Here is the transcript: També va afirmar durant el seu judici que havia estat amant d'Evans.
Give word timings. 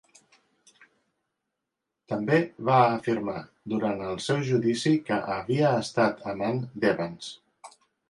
També 2.13 2.39
va 2.71 2.79
afirmar 2.95 3.37
durant 3.75 4.03
el 4.09 4.19
seu 4.31 4.43
judici 4.51 4.97
que 5.11 5.23
havia 5.39 5.79
estat 5.87 6.29
amant 6.37 6.63
d'Evans. 6.85 7.33